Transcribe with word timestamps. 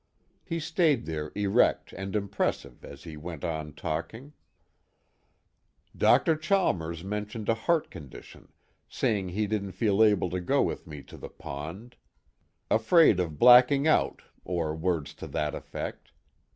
He 0.43 0.59
stayed 0.59 1.05
there 1.05 1.31
erect 1.35 1.93
and 1.93 2.15
impressive 2.15 2.83
as 2.83 3.03
he 3.03 3.15
went 3.17 3.43
on 3.45 3.73
talking: 3.75 4.33
"Dr. 5.95 6.35
Chalmers 6.37 7.03
mentioned 7.03 7.47
a 7.47 7.53
heart 7.53 7.91
condition, 7.91 8.51
saying 8.89 9.29
he 9.29 9.45
didn't 9.45 9.73
feel 9.73 10.03
able 10.03 10.31
to 10.31 10.41
go 10.41 10.63
with 10.63 10.87
me 10.87 11.03
to 11.03 11.17
the 11.17 11.29
pond; 11.29 11.97
afraid 12.71 13.19
of 13.19 13.37
blacking 13.37 13.87
out, 13.87 14.23
or 14.43 14.73
words 14.75 15.13
to 15.13 15.27
that 15.27 15.53
effect. 15.53 16.11